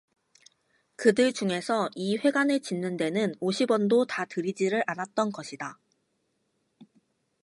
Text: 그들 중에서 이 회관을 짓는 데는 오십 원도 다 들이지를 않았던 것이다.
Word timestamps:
그들 0.95 1.31
중에서 1.31 1.87
이 1.93 2.17
회관을 2.17 2.61
짓는 2.61 2.97
데는 2.97 3.35
오십 3.39 3.69
원도 3.69 4.05
다 4.07 4.25
들이지를 4.25 4.81
않았던 4.87 5.31
것이다. 5.31 5.77